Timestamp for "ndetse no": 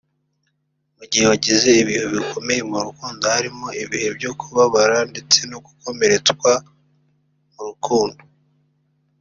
5.11-5.57